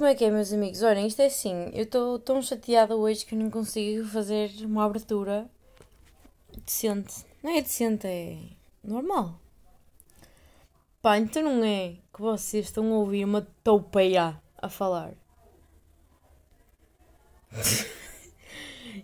[0.00, 0.82] como é que é, meus amigos?
[0.82, 4.86] Olhem, isto é assim, eu estou tão chateada hoje que eu não consigo fazer uma
[4.86, 5.46] abertura
[6.64, 7.26] decente.
[7.42, 8.38] Não é decente, é
[8.82, 9.38] normal.
[11.02, 15.12] Pá, então não é que vocês estão a ouvir uma toupeia a falar.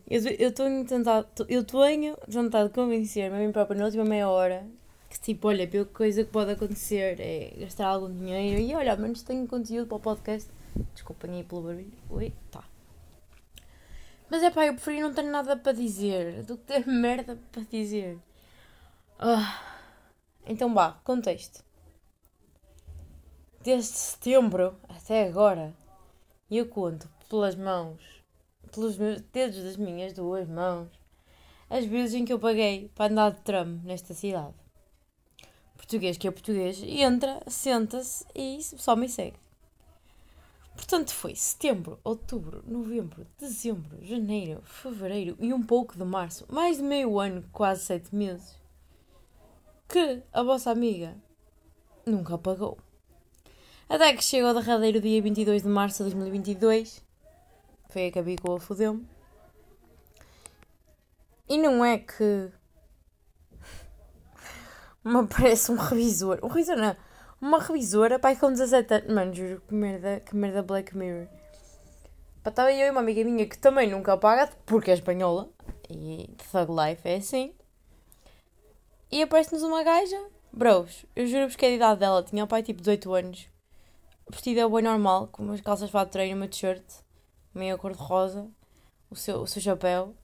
[0.09, 0.55] eu
[0.87, 4.67] tentado, eu tenho tentado convencer-me a mim própria na última meia hora
[5.11, 8.97] que tipo, olha, a pior coisa que pode acontecer é gastar algum dinheiro e olha,
[8.97, 10.56] menos tenho conteúdo para o podcast.
[10.93, 11.93] Desculpem aí pelo barulho.
[12.11, 12.65] Oi, tá.
[14.29, 17.63] Mas é pá, eu preferi não ter nada para dizer do que ter merda para
[17.63, 18.19] dizer.
[19.19, 19.77] Ah.
[20.47, 21.65] Então vá, contexto.
[23.63, 25.75] Desde setembro até agora,
[26.49, 28.01] eu conto pelas mãos,
[28.73, 30.89] pelos dedos das minhas duas mãos,
[31.69, 34.55] as vezes em que eu paguei para andar de tram nesta cidade.
[35.77, 39.46] Português que é português, entra, senta-se e só me segue.
[40.77, 46.83] Portanto, foi setembro, outubro, novembro, dezembro, janeiro, fevereiro e um pouco de março, mais de
[46.83, 48.55] meio ano, quase sete meses,
[49.89, 51.17] que a vossa amiga
[52.05, 52.79] nunca pagou.
[53.89, 57.03] Até que chegou ao derradeiro dia 22 de março de 2022,
[57.89, 59.09] foi a que a Bicoa fodeu-me.
[61.49, 62.51] E não é que
[65.03, 66.39] me parece um revisor.
[66.43, 66.97] Um revisor não
[67.41, 69.15] uma revisora, pai, com 17 anos.
[69.15, 71.29] Mano, juro, que merda, que merda Black Mirror.
[72.43, 75.49] Pá, estava eu e uma amiga minha que também nunca paga, porque é espanhola.
[75.91, 77.53] E Thug Life é assim.
[79.11, 80.21] E aparece-nos uma gaja.
[80.53, 83.49] Bros, eu juro-vos que a idade dela tinha o pai tipo 18 anos.
[84.29, 86.83] Vestida é bem normal, com umas calças de treino, uma t-shirt,
[87.55, 88.49] meio cor-de-rosa,
[89.11, 90.15] o seu, o seu chapéu.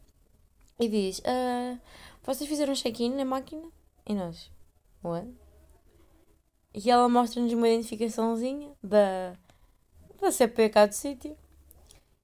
[0.81, 1.79] E diz: uh,
[2.25, 3.69] Vocês fizeram check-in na máquina?
[4.07, 4.51] E nós:
[5.05, 5.42] What?
[6.75, 9.35] E ela mostra-nos uma identificaçãozinha da,
[10.21, 11.37] da CPK do sítio.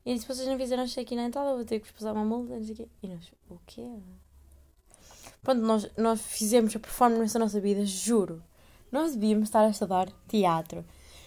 [0.05, 2.55] E disse: vocês não fizeram check-in então eu vou ter que vos passar uma multa.
[3.03, 3.87] E nós, o quê?
[5.43, 8.43] Pronto, nós, nós fizemos a performance da nossa vida, juro.
[8.91, 10.85] Nós devíamos estar a estudar teatro.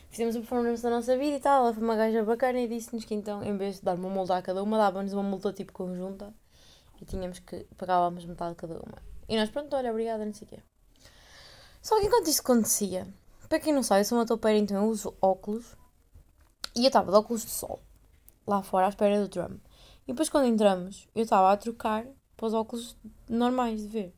[0.09, 1.63] Fizemos a performance da nossa vida e tal.
[1.63, 4.35] Ela foi uma gaja bacana e disse-nos que então, em vez de dar uma multa
[4.35, 6.33] a cada uma, dava-nos uma multa tipo conjunta.
[6.99, 8.97] E tínhamos que pagávamos metade de cada uma.
[9.29, 10.59] E nós, pronto, olha, obrigada, não sei o quê.
[11.81, 13.07] Só que enquanto isso acontecia,
[13.51, 15.75] para quem não sabe, eu sou uma toupeira, então eu uso óculos.
[16.73, 17.81] E eu estava de óculos de sol,
[18.47, 19.59] lá fora, à espera do drum.
[20.07, 22.05] E depois, quando entramos, eu estava a trocar
[22.37, 22.95] para os óculos
[23.27, 24.13] normais de ver.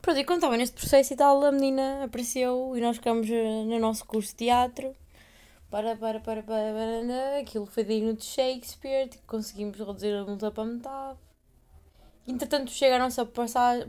[0.00, 3.64] Pronto, e quando estava neste processo e tal, a menina apareceu e nós ficamos eh,
[3.64, 4.96] no nosso curso de teatro.
[5.70, 10.50] Para, para, para, para, para, aquilo foi digno de Shakespeare, tipo, conseguimos reduzir a multa
[10.50, 11.18] para metade.
[12.26, 13.26] Entretanto, chega a nossa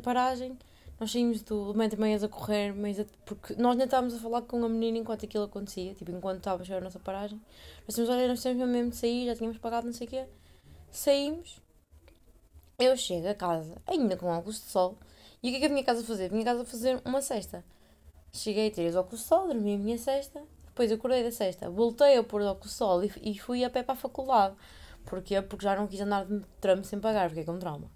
[0.04, 0.58] paragem
[1.00, 3.06] nós saímos do meio meias a correr, meias a...
[3.26, 6.64] porque nós nem estávamos a falar com a menina enquanto aquilo acontecia, tipo, enquanto estávamos
[6.64, 7.40] a chegar a nossa paragem.
[7.88, 10.26] Nós tínhamos, olha, nós temos mesmo de sair, já tínhamos pagado não sei o quê.
[10.92, 11.62] Saímos,
[12.78, 14.98] eu chego a casa, ainda com óculos de sol,
[15.42, 16.34] e o que é que a minha casa a fazer?
[16.34, 17.64] A casa a fazer uma cesta.
[18.34, 22.18] Cheguei, tirei os óculos de sol, dormi a minha cesta, depois acordei da cesta, voltei
[22.18, 24.56] a pôr óculos de sol e, e fui a pé para a faculdade.
[25.06, 25.42] Porquê?
[25.42, 27.90] Porque já não quis andar de tramo sem pagar, fiquei com trauma.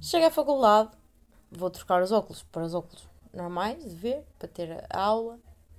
[0.00, 0.90] Cheguei à faculdade,
[1.50, 5.38] vou trocar os óculos para os óculos normais de ver, para ter a aula,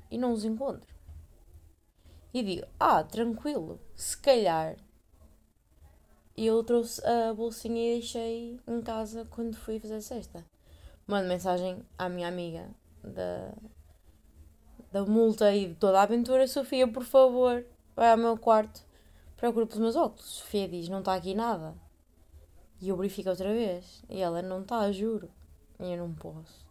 [0.10, 0.94] e não os encontro.
[2.34, 4.78] E digo, ah, tranquilo, se calhar.
[6.36, 10.46] E eu trouxe a bolsinha e deixei em casa quando fui fazer a cesta.
[11.06, 12.70] Mando mensagem à minha amiga
[13.04, 13.54] da,
[14.92, 17.66] da multa e de toda a aventura, Sofia, por favor,
[17.96, 18.82] vai ao meu quarto,
[19.36, 20.26] procura pelos meus óculos.
[20.26, 21.76] Sofia diz, não está aqui nada.
[22.82, 24.02] E eu verifico outra vez.
[24.10, 25.30] E ela, não está, juro.
[25.82, 26.66] Eu não posso.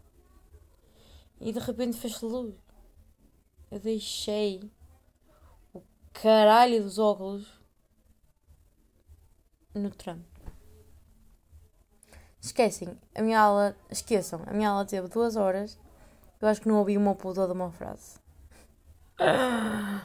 [1.41, 2.54] E de repente fez luz.
[3.71, 4.71] Eu deixei
[5.75, 5.82] o
[6.12, 7.60] caralho dos óculos
[9.75, 10.25] no tram.
[12.41, 15.78] Esquecem, a minha aula, esqueçam, a minha aula teve duas horas.
[16.41, 18.19] Eu acho que não ouvi uma puta de uma frase.
[19.21, 20.00] Uh,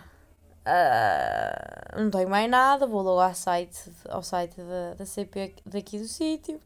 [1.97, 6.08] não tenho mais nada, vou logo ao site, ao site da, da CP daqui do
[6.08, 6.59] sítio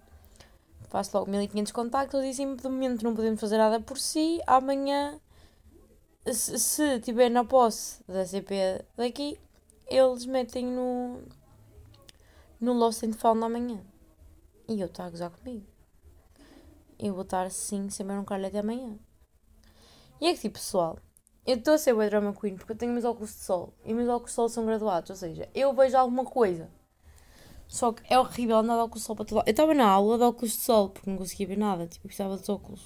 [0.90, 4.42] faço logo 1500 contactos e assim, de momento não podemos fazer nada por si.
[4.46, 5.20] Amanhã,
[6.26, 9.40] se, se tiver na posse da CP daqui,
[9.88, 11.22] eles metem no,
[12.60, 13.80] no Lost and Found amanhã.
[14.68, 15.66] E eu estou a gozar comigo.
[16.98, 18.98] Eu vou estar assim, sem ver um caralho até amanhã.
[20.20, 21.00] E é que tipo, pessoal,
[21.46, 23.94] eu estou a ser o drama queen porque eu tenho meus óculos de sol e
[23.94, 26.70] meus óculos de sol são graduados, ou seja, eu vejo alguma coisa
[27.70, 29.44] só que é horrível andar de óculos de sol para todo.
[29.46, 32.36] Eu estava na aula de óculos de sol porque não conseguia ver nada, tipo, precisava
[32.36, 32.82] de óculos.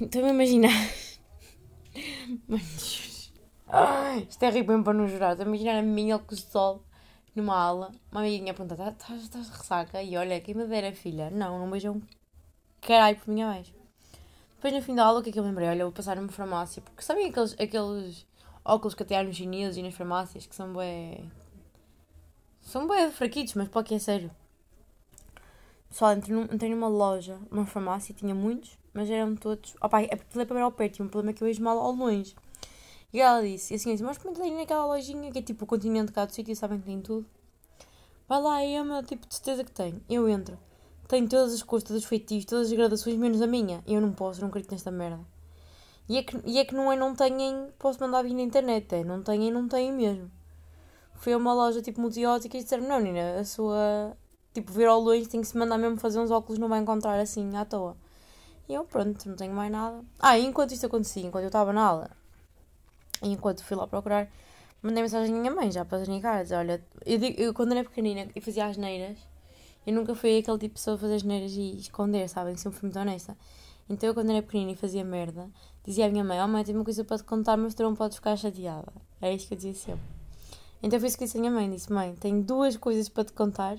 [0.00, 0.72] Então a imaginar.
[2.48, 2.62] Mano,
[4.28, 5.30] Isto é rir bem para não jurar.
[5.30, 6.82] Estou a imaginar a minha óculos de sol
[7.36, 7.92] numa aula.
[8.10, 10.02] Uma amiga minha pergunta: estás tá, de ressaca?
[10.02, 11.30] E olha, quem me dera, filha.
[11.30, 12.02] Não, não beijam
[12.80, 13.72] caralho por minha vez.
[14.56, 15.68] Depois no fim da aula, o que é que eu lembrei?
[15.68, 16.82] Olha, vou passar numa farmácia.
[16.82, 18.26] Porque sabem aqueles, aqueles
[18.64, 21.30] óculos que até há nos chineses e nas farmácias que são bem.
[22.64, 24.30] São bem fraquitos, mas para que é sério.
[25.90, 29.76] Pessoal, entrei, num, entrei numa loja, uma farmácia, tinha muitos, mas eram todos.
[29.80, 31.78] Opa, é porque é para ver ao perto, tinha um problema que eu vejo mal
[31.78, 32.34] ao longe.
[33.12, 36.10] E ela disse, e assim, disse, mas experimentei naquela lojinha que é tipo o continente
[36.10, 37.26] cá do sítio, sabem que tem tudo.
[38.26, 40.02] Vai lá, é uma tipo de certeza que tem.
[40.08, 40.58] Eu entro.
[41.06, 43.84] Tem todas as cores, todos os feitiços, todas as gradações, menos a minha.
[43.86, 45.20] Eu não posso, não acredito nesta merda.
[46.08, 48.92] E é que, e é que não é, não têm, posso mandar vir na internet,
[48.94, 50.30] é, não têm, não têm mesmo.
[51.14, 54.16] Fui a uma loja tipo multiótica e disseram, não, Nina, a sua,
[54.52, 57.18] tipo, ver ao longe tem que se mandar mesmo fazer uns óculos, não vai encontrar
[57.18, 57.96] assim, à toa.
[58.68, 60.02] E eu, pronto, não tenho mais nada.
[60.18, 62.10] Ah, e enquanto isto acontecia, enquanto eu estava na aula,
[63.22, 64.30] e enquanto fui lá procurar,
[64.82, 67.84] mandei mensagem à minha mãe, já para desnicar, dizer, olha, eu, digo, eu quando era
[67.84, 69.18] pequenina e fazia as neiras,
[69.86, 72.56] eu nunca fui aquele tipo de pessoa a fazer as neiras e esconder, sabem?
[72.56, 73.36] Sempre fui muito honesta.
[73.88, 75.50] Então eu quando era pequenina e fazia merda,
[75.84, 77.94] dizia à minha mãe, oh mãe, tenho uma coisa para te contar, mas tu não
[77.94, 78.92] podes ficar chateada.
[79.20, 80.13] É isso que eu dizia sempre.
[80.84, 83.32] Então foi isso que disse à minha mãe, disse, mãe, tenho duas coisas para te
[83.32, 83.78] contar,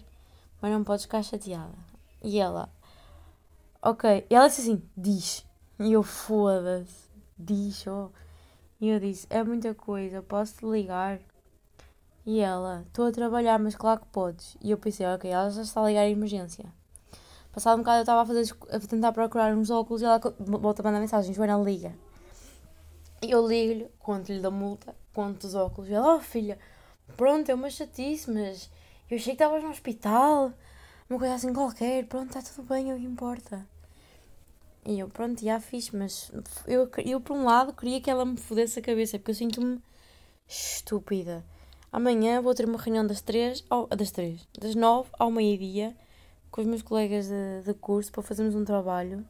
[0.59, 1.75] mas não podes ficar chateada.
[2.23, 2.67] E ela,
[3.79, 4.25] ok.
[4.27, 5.45] E ela disse assim, diz.
[5.77, 7.07] E eu, foda-se,
[7.37, 8.09] diz, oh.
[8.81, 11.19] E eu disse, é muita coisa, posso-te ligar?
[12.25, 14.57] E ela, estou a trabalhar, mas claro que podes.
[14.59, 16.65] E eu pensei, ok, ela já está a ligar a emergência.
[17.53, 20.85] Passado um bocado eu estava a, a tentar procurar uns óculos e ela volta a
[20.85, 21.93] mandar mensagem, Joana, liga.
[23.21, 25.87] E eu ligo-lhe, conto-lhe da multa, conto os óculos.
[25.87, 26.57] E ela, oh filha,
[27.15, 28.69] pronto, é uma chatice, mas
[29.09, 30.51] eu achei que estavas no hospital,
[31.09, 33.65] uma coisa assim qualquer, pronto, está tudo bem, é o que importa.
[34.87, 36.31] E eu, pronto, já fiz, mas
[36.67, 39.81] eu, eu por um lado queria que ela me fodesse a cabeça, porque eu sinto-me
[40.47, 41.43] estúpida.
[41.91, 45.95] Amanhã vou ter uma reunião das três, ao, das três, das nove ao meio-dia,
[46.51, 49.25] com os meus colegas de, de curso para fazermos um trabalho.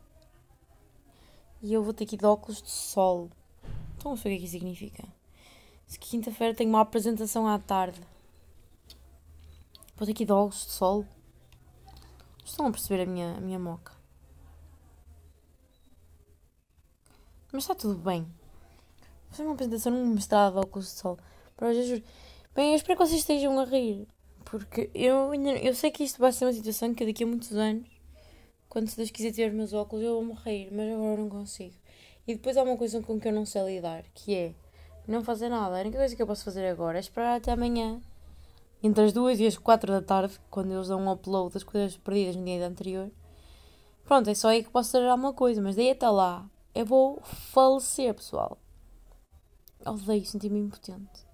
[1.61, 3.29] E eu vou ter que ir de óculos de sol.
[3.97, 5.03] Então não sei o que é que isso significa.
[5.99, 7.99] Quinta-feira tenho uma apresentação à tarde.
[9.95, 11.05] Vou ter ir de óculos de sol.
[12.43, 13.91] Estão a perceber a minha, a minha moca.
[17.51, 18.23] Mas está tudo bem.
[18.23, 21.17] Vou fazer uma apresentação num mestrado de óculos de sol.
[21.55, 22.03] Para hoje, juro.
[22.53, 24.07] Bem, eu espero que vocês estejam a rir.
[24.43, 27.87] Porque eu, eu sei que isto vai ser uma situação que daqui a muitos anos,
[28.69, 30.69] quando se Deus quiser ter os meus óculos, eu vou morrer.
[30.71, 31.75] Mas agora não consigo.
[32.27, 34.55] E depois há uma coisa com que eu não sei lidar, que é
[35.07, 35.77] não fazer nada.
[35.77, 38.01] A única coisa que eu posso fazer agora é esperar até amanhã.
[38.83, 41.97] Entre as duas e as quatro da tarde, quando eles dão um upload das coisas
[41.97, 43.11] perdidas no dia anterior.
[44.03, 45.61] Pronto, é só aí que posso fazer alguma coisa.
[45.61, 48.57] Mas daí até lá, eu vou falecer, pessoal.
[49.85, 51.25] Odeio sentir-me impotente.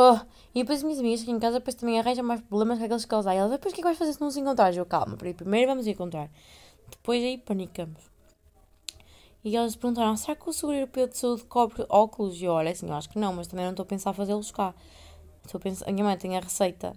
[0.00, 0.20] Oh,
[0.54, 3.04] e depois as minhas amigas aqui em casa depois também arranjam mais problemas que aqueles
[3.04, 3.34] que eles dão.
[3.34, 4.72] Elas, depois o que é que vais fazer se não nos encontrar?
[4.74, 6.30] Eu, calma, primeiro vamos encontrar.
[6.88, 8.17] Depois aí panicamos.
[9.48, 12.38] E elas perguntaram, será que o Seguro Europeu de Saúde cobre óculos?
[12.38, 14.50] E eu, olha, assim, eu acho que não, mas também não estou a pensar fazê-los
[14.50, 14.74] cá.
[15.42, 16.92] Estou a, pensar, a minha mãe tem a receita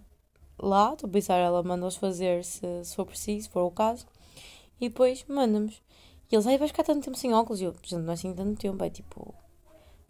[0.59, 4.05] lá, estou a pensar, ela manda-os fazer se, se for preciso, se for o caso.
[4.81, 5.81] E depois manda-nos.
[6.29, 7.61] E eles, aí vais ficar tanto tempo sem óculos?
[7.61, 9.33] E eu, não é assim tanto tempo, é tipo,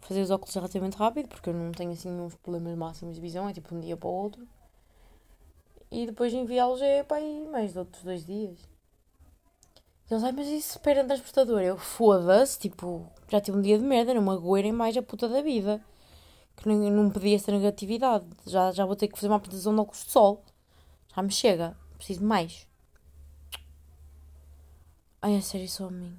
[0.00, 3.48] fazer os óculos relativamente rápido, porque eu não tenho assim uns problemas máximos de visão,
[3.48, 4.48] é tipo um dia para o outro.
[5.92, 8.58] E depois enviá-los é para aí mais de outros dois dias.
[10.12, 11.62] Eles, ai, mas isso espera transportador.
[11.62, 15.26] Eu, foda-se, tipo, já tive um dia de merda, não me agoerem mais a puta
[15.26, 15.82] da vida.
[16.54, 18.26] Que não, não pedi essa negatividade.
[18.46, 20.44] Já, já vou ter que fazer uma apresentação de óculos de sol.
[21.16, 21.74] Já me chega.
[21.96, 22.68] Preciso mais.
[25.22, 26.14] Ai, é sério, só a mim.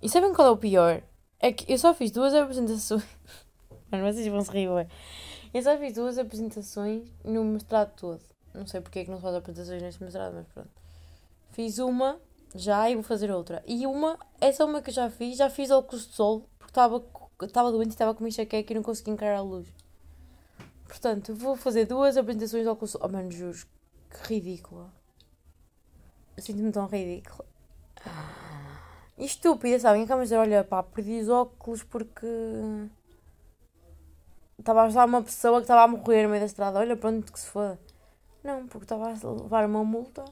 [0.00, 1.02] E sabem qual é o pior?
[1.40, 3.02] É que eu só fiz duas apresentações.
[3.90, 4.86] Mano, vocês vão se rir, ué.
[5.52, 8.22] Eu só fiz duas apresentações no mestrado todo.
[8.54, 10.85] Não sei porque é que não se faz apresentações neste mestrado, mas pronto.
[11.56, 12.20] Fiz uma
[12.54, 13.64] já e vou fazer outra.
[13.66, 17.02] E uma, essa uma que já fiz, já fiz óculos de sol, porque estava,
[17.40, 19.66] estava doente e estava com enxaqueca e não conseguia encarar a luz.
[20.86, 23.08] Portanto, vou fazer duas apresentações de óculos de sol.
[23.08, 23.56] Oh, mano, juro,
[24.10, 24.92] que ridícula.
[26.36, 27.48] Sinto-me tão ridícula.
[29.16, 30.02] E estúpida, sabem?
[30.02, 32.26] Acabam de dizer, olha, pá, perdi os óculos porque
[34.58, 36.78] estava a ajudar uma pessoa que estava a morrer no meio da estrada.
[36.80, 37.80] Olha, pronto, que se foda.
[38.44, 40.22] Não, porque estava a levar uma multa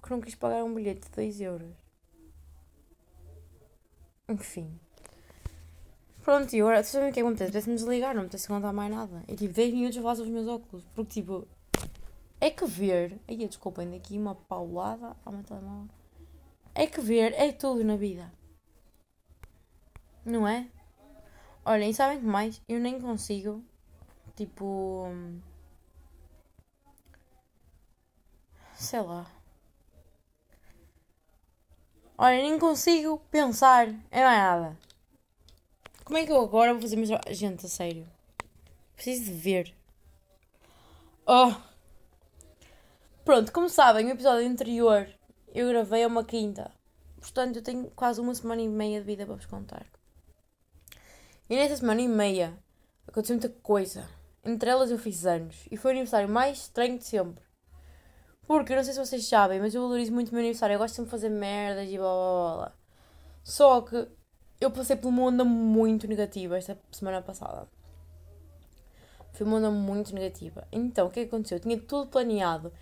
[0.00, 1.74] porque não quis pagar um bilhete de 2 euros.
[4.28, 4.78] Enfim.
[6.22, 7.52] Pronto, e agora, sabem o que é que acontece?
[7.52, 9.24] Parece-me desligar, não me apetece contar mais nada.
[9.26, 10.84] É tipo 10 minutos falar sobre os meus óculos.
[10.94, 11.48] Porque tipo,
[12.40, 13.18] é que ver.
[13.26, 15.16] Aí, desculpem, daqui uma paulada.
[15.24, 15.88] Ah, meu telemóvel.
[16.74, 18.32] É que ver é tudo na vida.
[20.24, 20.68] Não é?
[21.64, 22.62] Olhem, sabem que mais?
[22.68, 23.64] Eu nem consigo,
[24.36, 25.06] tipo.
[28.74, 29.37] Sei lá.
[32.20, 34.76] Olha, nem consigo pensar em mais nada.
[36.04, 37.08] Como é que eu agora vou fazer mais.
[37.38, 38.04] Gente, a sério.
[38.96, 39.72] Preciso de ver.
[41.24, 41.54] Oh!
[43.24, 45.08] Pronto, como sabem, o episódio anterior
[45.54, 46.72] eu gravei a uma quinta.
[47.20, 49.86] Portanto, eu tenho quase uma semana e meia de vida para vos contar.
[51.48, 52.58] E nessa semana e meia
[53.06, 54.08] aconteceu muita coisa.
[54.44, 55.68] Entre elas eu fiz anos.
[55.70, 57.47] E foi o aniversário mais estranho de sempre.
[58.48, 60.72] Porque, eu não sei se vocês sabem, mas eu valorizo muito o meu aniversário.
[60.72, 62.72] Eu gosto sempre de fazer merdas e blá blá blá.
[63.44, 64.08] Só que
[64.58, 67.68] eu passei por uma onda muito negativa esta semana passada.
[69.34, 70.66] Foi uma onda muito negativa.
[70.72, 71.58] Então, o que, é que aconteceu?
[71.58, 72.72] Eu tinha tudo planeado.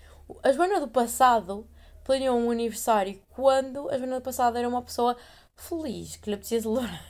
[0.40, 1.66] A Joana do passado
[2.04, 5.16] planeou um aniversário quando a Joana do passado era uma pessoa
[5.56, 7.04] feliz, que lhe apetecia celebrar.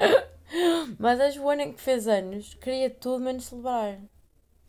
[0.98, 3.98] Mas a Joana que fez anos queria tudo menos celebrar.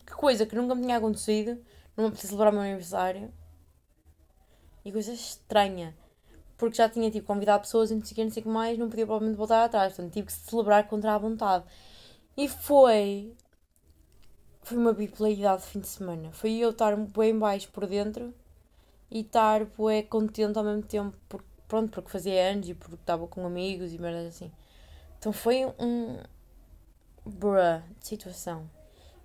[0.05, 1.57] Que coisa que nunca me tinha acontecido.
[1.96, 3.32] Não me celebrar o meu aniversário.
[4.84, 5.96] E coisa estranha.
[6.58, 9.38] Porque já tinha tipo, convidado pessoas e não sei o que, mais, não podia provavelmente
[9.38, 9.94] voltar atrás.
[9.94, 11.66] Portanto, tive que celebrar contra a vontade.
[12.38, 13.36] E foi.
[14.62, 16.32] Foi uma bipolaridade de fim de semana.
[16.32, 18.34] Foi eu estar bem baixo por dentro
[19.12, 21.16] e estar bué contente ao mesmo tempo.
[21.30, 24.52] Porque, pronto, porque fazia anos e porque estava com amigos e merdas assim.
[25.20, 26.20] Então foi um.
[27.25, 28.70] bruh de situação.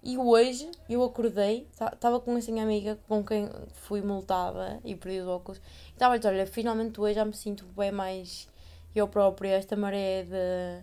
[0.02, 5.20] E hoje eu acordei, estava com essa minha amiga com quem fui multada e perdi
[5.20, 5.60] os óculos.
[5.92, 8.48] Estava a dizer: olha, finalmente hoje já me sinto bem mais
[8.94, 9.50] eu própria.
[9.50, 10.82] Esta maré de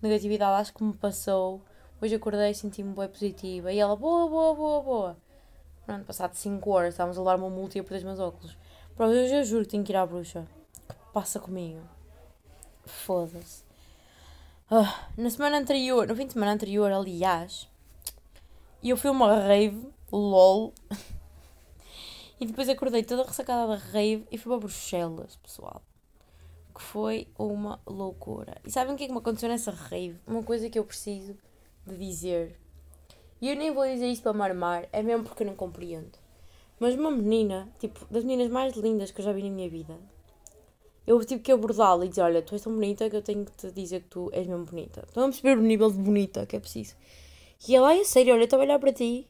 [0.00, 1.60] negatividade acho que me passou.
[2.00, 3.72] Hoje acordei senti-me bem positiva.
[3.72, 5.16] E ela: boa, boa, boa, boa.
[5.84, 8.56] Pronto, passado 5 horas estávamos a levar uma multa e eu perdi os meus óculos.
[8.94, 10.46] Pronto, hoje eu juro que tenho que ir à bruxa.
[10.88, 11.80] Que passa comigo?
[12.84, 13.64] Foda-se.
[14.70, 17.68] Ah, na semana anterior, no fim de semana anterior, aliás,
[18.90, 20.72] eu fui uma rave, lol.
[22.40, 25.82] e depois acordei toda ressacada da rave e fui para Bruxelas, pessoal.
[26.74, 28.60] Que foi uma loucura.
[28.64, 30.18] E sabem o que é que me aconteceu nessa rave?
[30.26, 31.36] Uma coisa que eu preciso
[31.86, 32.58] de dizer.
[33.40, 36.18] E eu nem vou dizer isto para marmar, é mesmo porque eu não compreendo.
[36.78, 39.96] Mas uma menina, tipo, das meninas mais lindas que eu já vi na minha vida,
[41.06, 43.52] eu tive que abordá-la e dizer: Olha, tu és tão bonita que eu tenho que
[43.52, 45.02] te dizer que tu és mesmo bonita.
[45.06, 46.94] Estão a perceber o nível de bonita que é preciso.
[47.68, 49.28] E ela, ai, é sério, olha, eu estava a olhar para ti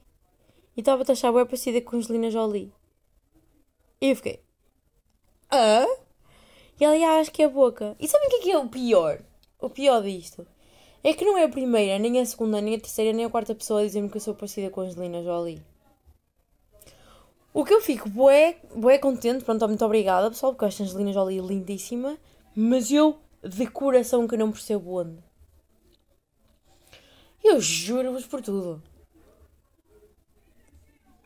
[0.76, 2.72] e estava a achar bem parecida com Angelina Jolie.
[4.00, 4.40] E eu fiquei:
[5.50, 5.86] Ah?
[6.80, 7.94] E ela, ah, acho que é a boca.
[8.00, 9.22] E sabem o que é, que é o pior?
[9.60, 10.46] O pior disto
[11.04, 13.54] é que não é a primeira, nem a segunda, nem a terceira, nem a quarta
[13.54, 15.62] pessoa a dizer-me que eu sou parecida com Angelina Jolie.
[17.52, 20.86] O que eu fico bué, bué contente, pronto, muito obrigada pessoal, porque eu acho a
[20.86, 22.16] Angelina Jolie lindíssima,
[22.56, 25.31] mas eu, de coração, que não percebo onde.
[27.42, 28.82] Eu juro-vos por tudo.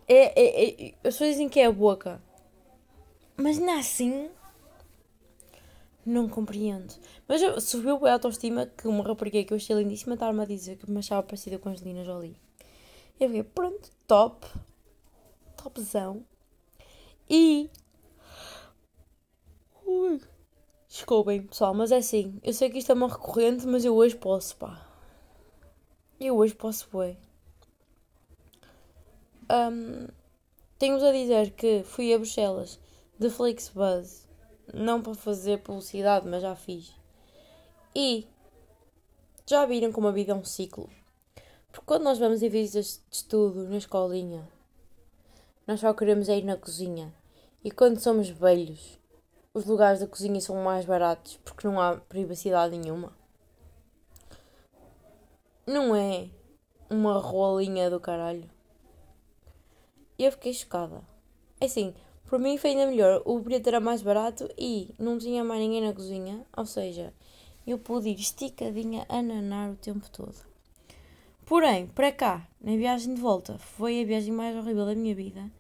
[0.09, 2.23] É, é, é, as pessoas dizem que é a boca,
[3.37, 4.31] mas não é assim.
[6.05, 6.95] Não compreendo.
[7.27, 10.89] Mas subiu a autoestima que uma rapariga que eu achei lindíssima estava-me a dizer que
[10.89, 12.37] me achava parecida com a Angelina Jolie.
[13.19, 14.47] Eu fiquei, pronto, top
[15.57, 16.25] topzão.
[17.29, 17.69] E.
[19.85, 20.21] Ui.
[20.89, 22.39] Desculpem, pessoal, mas é assim.
[22.43, 24.86] Eu sei que isto é uma recorrente, mas eu hoje posso, pá.
[26.19, 27.19] Eu hoje posso, bem.
[29.51, 30.09] Um,
[30.79, 32.79] Tenho-vos a dizer que fui a Bruxelas
[33.19, 34.27] de Flixbus.
[34.73, 36.93] Não para fazer publicidade, mas já fiz.
[37.95, 38.27] E
[39.47, 40.91] já viram como a vida é um ciclo.
[41.71, 44.49] Porque quando nós vamos em visitas de estudo na escolinha,
[45.67, 47.15] nós só queremos é ir na cozinha.
[47.63, 48.99] E quando somos velhos,
[49.55, 53.16] os lugares da cozinha são mais baratos porque não há privacidade nenhuma.
[55.67, 56.29] Não é
[56.89, 58.49] uma rolinha do caralho.
[60.17, 61.03] Eu fiquei chocada.
[61.61, 61.93] É assim,
[62.27, 63.21] por mim foi ainda melhor.
[63.25, 66.47] O bilhete era mais barato e não tinha mais ninguém na cozinha.
[66.57, 67.13] Ou seja,
[67.67, 70.37] eu pude ir esticadinha a nanar o tempo todo.
[71.45, 75.51] Porém, para cá, na viagem de volta, foi a viagem mais horrível da minha vida.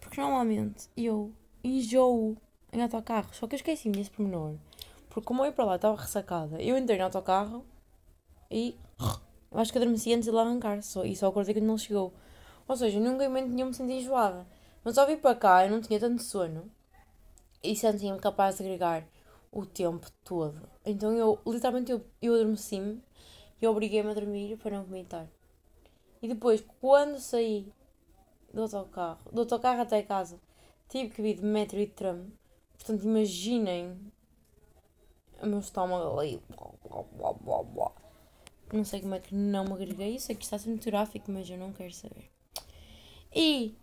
[0.00, 1.32] Porque normalmente eu
[1.64, 2.36] enjoo
[2.72, 3.34] em autocarro.
[3.34, 4.54] Só que eu esqueci-me desse pormenor.
[5.08, 7.64] Porque como eu ia para lá estava ressacada, eu entrei no autocarro
[8.48, 8.76] e
[9.52, 10.82] acho que adormeci antes de lá arrancar.
[10.82, 12.12] Só, e só acordei quando não chegou.
[12.68, 14.46] Ou seja, nunca em momento nenhum me senti enjoada.
[14.84, 16.70] Mas ao vir para cá eu não tinha tanto sono
[17.62, 19.06] e sentia-me capaz de agregar
[19.50, 20.68] o tempo todo.
[20.84, 23.02] Então eu, literalmente, eu, eu adormeci-me
[23.60, 25.26] e obriguei-me a dormir para não vomitar.
[26.22, 27.72] E depois, quando saí
[28.52, 30.40] do autocarro, do autocarro até casa,
[30.88, 32.26] tive que vir de metro e de tram.
[32.74, 33.98] Portanto, imaginem
[35.42, 36.40] o meu estômago ali.
[36.88, 37.92] blá blá blá.
[38.72, 40.18] Não sei como é que não me agreguei.
[40.18, 42.30] Sei que está sendo tráfico, mas eu não quero saber.
[43.34, 43.74] E,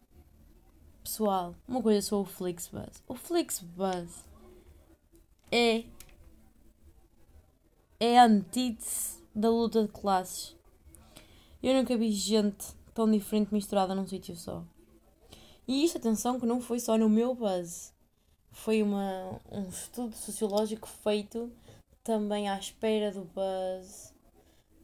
[1.04, 3.02] pessoal, uma coisa sobre o Flixbus.
[3.08, 4.24] O Flixbus
[5.52, 5.84] é.
[8.00, 10.56] É a antítese da luta de classes.
[11.62, 14.64] Eu nunca vi gente tão diferente misturada num sítio só.
[15.68, 17.94] E isto, atenção, que não foi só no meu buzz.
[18.52, 21.52] Foi uma, um estudo sociológico feito
[22.04, 24.13] também à espera do buzz,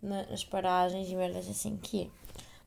[0.01, 2.10] nas paragens e merdas assim, que é.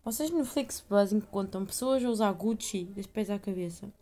[0.04, 3.92] Vocês no Flixbus encontram pessoas a usar Gucci dos pés à cabeça.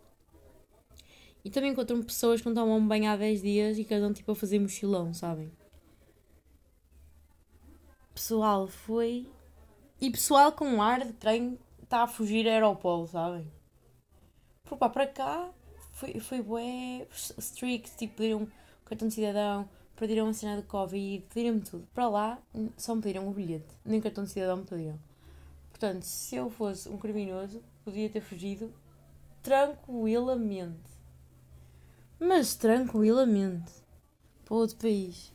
[1.45, 4.33] E também encontram pessoas que não tomam banho há 10 dias e que andam tipo
[4.33, 5.51] a fazer mochilão, sabem?
[8.15, 9.27] Pessoal, foi.
[10.01, 13.47] E pessoal com ar de trem está a fugir a aeroporto, sabem?
[14.65, 15.51] Por pá, para cá
[15.93, 17.07] foi, foi bué
[17.39, 18.49] strict, tipo, pediram
[18.85, 19.69] cartão de cidadão,
[20.01, 21.87] pediram a cena de Covid, pediram-me tudo.
[21.93, 22.39] Para lá,
[22.79, 24.99] só me pediram o bilhete, nem cartão de cidadão me pediram.
[25.69, 28.73] Portanto, se eu fosse um criminoso, podia ter fugido
[29.43, 30.91] tranquilamente.
[32.19, 33.73] Mas tranquilamente.
[34.47, 35.31] Para outro país.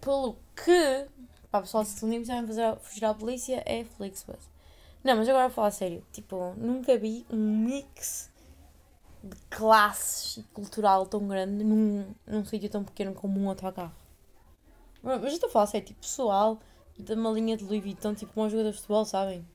[0.00, 1.06] Pelo que.
[1.50, 4.48] Pá, pessoal, se um dia me fazer fugir à polícia, é Flixbus.
[5.04, 6.02] Não, mas agora a falar sério.
[6.10, 8.30] Tipo, nunca vi um mix
[9.22, 13.94] de classes cultural tão grande num, num sítio tão pequeno como um autocarro.
[15.02, 16.58] Mas eu estou a falar sério, tipo, pessoal
[16.98, 19.46] de uma linha de Louis Vuitton, tipo, como os jogadores de futebol, sabem?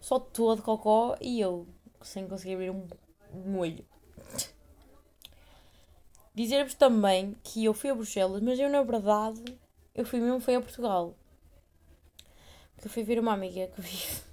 [0.00, 1.66] Só todo cocó e eu,
[2.02, 2.86] sem conseguir abrir um,
[3.32, 3.84] um olho.
[6.34, 9.42] Dizer-vos também que eu fui a Bruxelas, mas eu, na verdade,
[9.94, 11.14] eu fui mesmo foi a Portugal.
[12.74, 14.27] Porque eu fui ver uma amiga que vive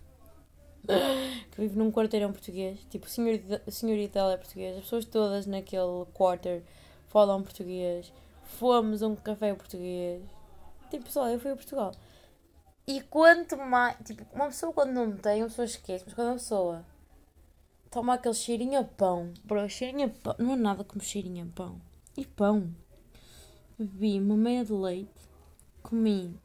[1.51, 2.79] que vive num quarteirão português.
[2.89, 4.77] Tipo, a senhorita dela é portuguesa.
[4.77, 6.63] As pessoas todas naquele quarter
[7.07, 8.11] falam português.
[8.43, 10.21] Fomos a um café português.
[10.89, 11.91] Tipo, pessoal, eu fui a Portugal.
[12.87, 13.97] E quanto mais.
[14.05, 16.03] Tipo, uma pessoa quando não tem, uma pessoa esquece.
[16.05, 16.85] Mas quando a pessoa
[17.89, 19.33] toma aquele cheirinho a pão.
[19.43, 20.35] Bro, cheirinho a pão.
[20.37, 21.81] Não é nada como cheirinho a pão.
[22.15, 22.69] E pão.
[23.77, 25.09] Bebi uma meia de leite.
[25.81, 26.39] Comi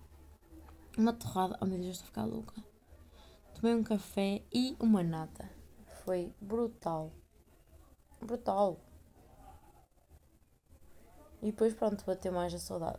[0.97, 1.59] uma torrada.
[1.61, 2.71] Oh meu Deus, estou a ficar louca
[3.61, 5.49] tomei um café e uma nata.
[6.05, 7.13] Foi brutal.
[8.21, 8.81] Brutal.
[11.43, 12.99] E depois, pronto, bateu mais a saudade.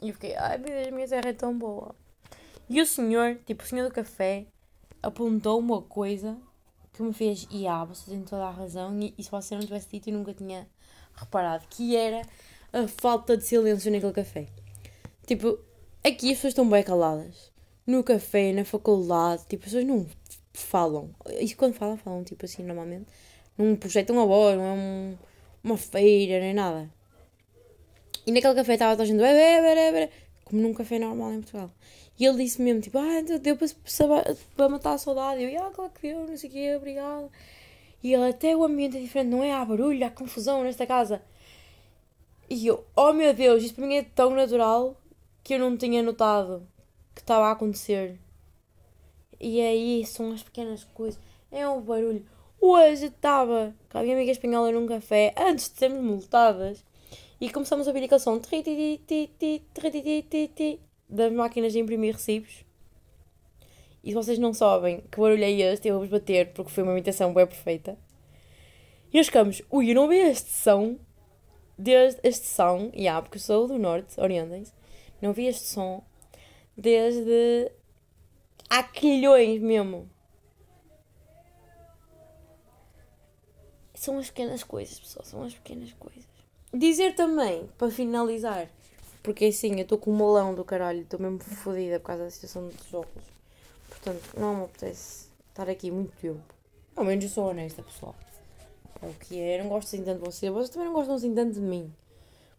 [0.00, 1.94] E eu fiquei, ai meu Deus, minha terra é tão boa.
[2.68, 4.46] E o senhor, tipo, o senhor do café,
[5.02, 6.38] apontou uma coisa
[6.92, 9.62] que me fez, e ah, você tem toda a razão, e, e se você não
[9.62, 10.68] tivesse dito, eu nunca tinha
[11.14, 12.22] reparado, que era
[12.72, 14.48] a falta de silêncio naquele café.
[15.26, 15.58] Tipo,
[16.04, 17.52] aqui as pessoas estão bem caladas
[17.88, 20.06] no café, na faculdade, tipo, as pessoas não
[20.52, 21.10] falam.
[21.40, 23.06] E quando falam, falam tipo assim normalmente.
[23.56, 25.16] Não projetam a voz, não é um,
[25.64, 26.90] uma feira, nem nada.
[28.26, 30.10] E naquele café estava toda a gente, bebê,
[30.44, 31.70] como num café normal em Portugal.
[32.18, 33.68] E ele disse mesmo, tipo, ah, deu para,
[34.54, 35.40] para matar a saudade.
[35.40, 37.30] E eu, ah, claro que deu, não sei o quê, obrigado.
[38.02, 39.52] E ele, até o ambiente é diferente, não é?
[39.52, 41.22] Há barulho, há confusão nesta casa.
[42.50, 45.00] E eu, oh meu Deus, isto para mim é tão natural
[45.42, 46.66] que eu não tinha notado
[47.18, 48.16] que estava a acontecer.
[49.40, 51.20] E aí são as pequenas coisas.
[51.50, 52.24] É o barulho.
[52.60, 56.84] Hoje estava com a minha amiga espanhola num café antes de sermos multadas
[57.40, 58.40] e começamos a ouvir aquele som
[61.08, 62.64] das máquinas de imprimir recibos.
[64.04, 66.92] E se vocês não sabem que barulho é este, eu vou-vos bater porque foi uma
[66.92, 67.98] imitação bem perfeita.
[69.12, 70.96] E nós ficamos, ui, eu não ouvi este som
[71.76, 74.72] desde este som, e yeah, porque eu sou do norte, orientem-se,
[75.20, 76.04] não ouvi este som
[76.78, 77.72] desde
[78.70, 80.08] há quilhões mesmo.
[83.94, 86.24] São as pequenas coisas, pessoal, são as pequenas coisas.
[86.72, 88.70] Dizer também, para finalizar,
[89.24, 92.30] porque assim, eu estou com um molão do caralho, estou mesmo fodida por causa da
[92.30, 93.26] situação dos óculos.
[93.88, 96.54] Portanto, não me apetece estar aqui muito tempo.
[96.94, 98.14] Ao menos eu sou honesta, pessoal.
[99.02, 101.16] É o que é, eu não gosto assim tanto de vocês, vocês também não gostam
[101.16, 101.92] assim tanto de mim.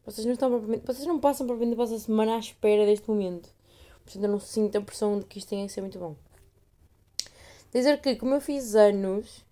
[0.05, 3.49] Vocês não, estão vocês não passam por a vossa semana à espera deste momento.
[4.10, 6.15] Portanto, eu não sinto a pressão de que isto tenha que ser muito bom.
[7.72, 9.45] Dizer que, como eu fiz anos,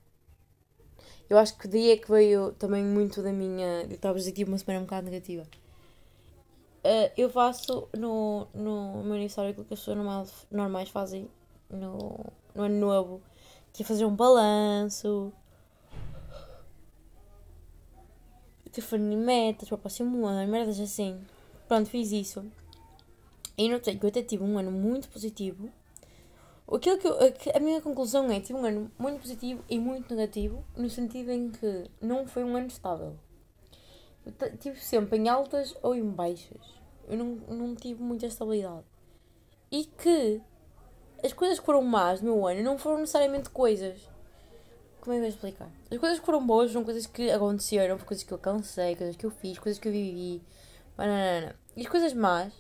[1.29, 3.83] eu acho que o dia que veio também muito da minha.
[3.83, 5.43] Eu estava a uma semana um bocado negativa.
[6.83, 11.29] Uh, eu faço no, no meu aniversário aquilo que as pessoas normal, normais fazem
[11.69, 12.17] no,
[12.55, 13.21] no ano novo,
[13.73, 15.31] que é fazer um balanço,
[18.71, 21.19] definir metas para o próximo ano, merdas assim.
[21.67, 22.43] Pronto, fiz isso.
[23.57, 25.69] E notei que eu até tive um ano muito positivo.
[26.71, 27.17] Aquilo que eu,
[27.55, 31.49] a minha conclusão é: tive um ano muito positivo e muito negativo, no sentido em
[31.49, 33.17] que não foi um ano estável.
[34.59, 36.61] tive sempre em altas ou em baixas.
[37.07, 38.85] Eu não, não tive muita estabilidade.
[39.71, 40.39] E que
[41.23, 43.97] as coisas que foram más no meu ano não foram necessariamente coisas.
[45.01, 45.71] Como é que eu explicar?
[45.89, 49.25] As coisas que foram boas foram coisas que aconteceram, coisas que eu alcancei, coisas que
[49.25, 50.43] eu fiz, coisas que eu vivi.
[50.95, 51.55] Banana.
[51.75, 52.53] E as coisas más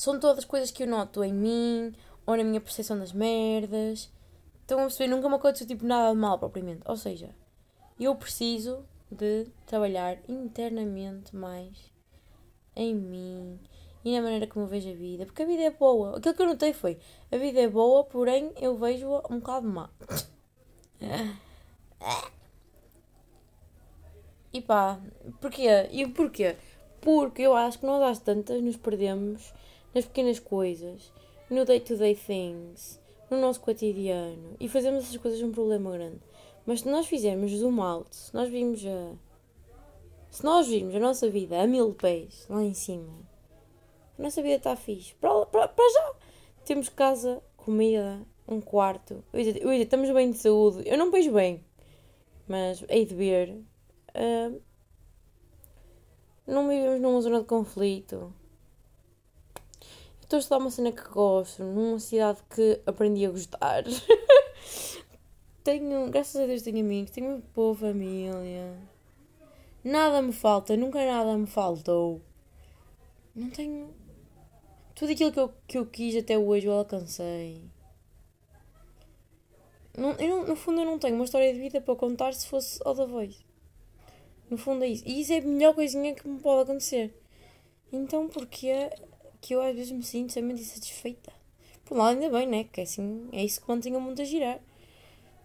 [0.00, 4.10] são todas coisas que eu noto em mim ou na minha percepção das merdas.
[4.62, 5.14] Estão a perceber?
[5.14, 6.80] Nunca me aconteceu tipo nada de mal propriamente.
[6.86, 7.28] Ou seja,
[7.98, 11.92] eu preciso de trabalhar internamente mais
[12.74, 13.60] em mim
[14.02, 15.26] e na maneira como eu vejo a vida.
[15.26, 16.16] Porque a vida é boa.
[16.16, 16.98] Aquilo que eu notei foi:
[17.30, 19.90] a vida é boa, porém eu vejo-a um bocado má.
[24.50, 24.98] E pá,
[25.42, 25.68] porquê?
[25.92, 26.56] E porquê?
[27.02, 29.52] Porque eu acho que nós às tantas nos perdemos
[29.94, 31.12] nas pequenas coisas,
[31.50, 33.00] no day-to-day -day things,
[33.30, 36.20] no nosso cotidiano e fazemos essas coisas um problema grande.
[36.66, 39.14] Mas se nós fizermos zoom out, se nós vimos a.
[40.30, 43.12] Se nós virmos a nossa vida a mil pés lá em cima,
[44.18, 45.14] a nossa vida está fixe.
[45.14, 46.14] Para, para, para já
[46.64, 49.24] temos casa, comida, um quarto.
[49.32, 50.82] Eu ia, eu estamos bem de saúde.
[50.86, 51.64] Eu não vejo bem,
[52.46, 53.50] mas hei de ver.
[54.10, 54.60] Uh,
[56.46, 58.32] não vivemos numa zona de conflito.
[60.30, 63.82] Estou a estudar uma cena que gosto, numa cidade que aprendi a gostar.
[65.64, 68.78] tenho, graças a Deus, tenho amigos, tenho uma boa família.
[69.82, 72.22] Nada me falta, nunca nada me faltou.
[73.34, 73.92] Não tenho.
[74.94, 77.64] Tudo aquilo que eu, que eu quis até hoje eu alcancei.
[79.98, 82.80] Não, eu no fundo, eu não tenho uma história de vida para contar se fosse
[82.84, 83.44] ao da voz.
[84.48, 85.02] No fundo, é isso.
[85.04, 87.20] E isso é a melhor coisinha que me pode acontecer.
[87.92, 88.90] Então, porquê
[89.40, 91.32] que eu às vezes me sinto extremamente insatisfeita.
[91.84, 92.64] Por um lado, ainda bem, né?
[92.64, 94.60] Que assim, é isso que mantém o mundo a girar.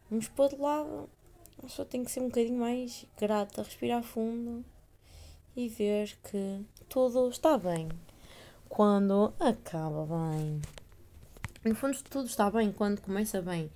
[0.09, 1.09] Vamos para outro lado,
[1.57, 4.63] a pessoa tem que ser um bocadinho mais grata, respirar fundo
[5.55, 7.89] e ver que tudo está bem
[8.69, 10.61] quando acaba bem.
[11.63, 13.71] No fundo, tudo está bem quando começa bem,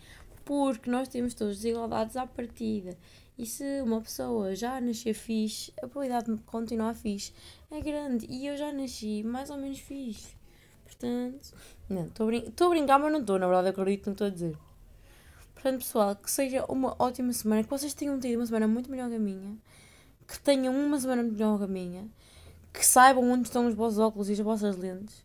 [0.45, 2.95] porque nós temos todas desigualdades à partida.
[3.39, 7.31] E se uma pessoa já nascer fixe, a probabilidade de continuar fixe
[7.71, 8.25] é grande.
[8.29, 10.35] E eu já nasci mais ou menos fixe.
[10.83, 11.53] Portanto,
[11.87, 14.27] não, estou a, brin a brincar, mas não estou, na verdade, acredito no que estou
[14.27, 14.57] a dizer.
[15.53, 19.07] Portanto, pessoal, que seja uma ótima semana, que vocês tenham tido uma semana muito melhor
[19.07, 19.57] que a minha,
[20.27, 22.09] que tenham uma semana melhor que a minha,
[22.73, 25.23] que saibam onde estão os vossos óculos e as vossas lentes.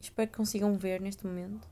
[0.00, 1.66] Espero que consigam ver neste momento.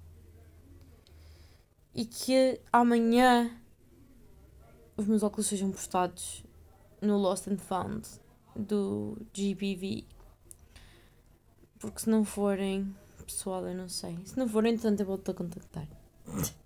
[1.95, 3.49] E que amanhã
[4.99, 6.45] os meus óculos sejam postados
[7.01, 8.07] no Lost and Found
[8.57, 10.05] do GBV.
[11.79, 12.93] Porque se não forem,
[13.25, 14.19] pessoal, eu não sei.
[14.25, 15.87] Se não forem, entretanto, eu volto a contactar.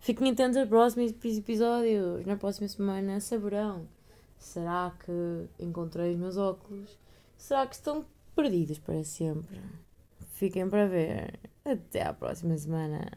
[0.00, 2.26] Fiquem atentos aos próximos episódios.
[2.26, 3.88] Na próxima semana saberão.
[4.38, 6.98] Será que encontrei os meus óculos?
[7.38, 8.04] Será que estão
[8.36, 9.60] perdidos para sempre?
[10.32, 11.38] Fiquem para ver.
[11.64, 13.12] Até à próxima semana.